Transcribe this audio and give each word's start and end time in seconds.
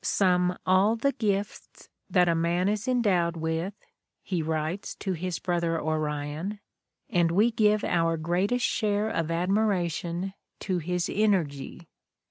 ''Sum 0.19 0.57
all 0.65 0.95
the 0.95 1.11
gifts 1.11 1.87
that 2.09 2.35
man 2.35 2.67
is 2.67 2.87
endowed 2.87 3.37
with," 3.37 3.75
he 4.23 4.41
writes 4.41 4.95
to 4.95 5.13
his 5.13 5.37
brother 5.37 5.79
Orion, 5.79 6.59
"and 7.07 7.29
we 7.29 7.51
give 7.51 7.83
our 7.83 8.17
greatest 8.17 8.65
share 8.65 9.09
of 9.11 9.29
ad 9.29 9.49
miration 9.49 10.33
to 10.61 10.79
his 10.79 11.07
energy. 11.07 11.87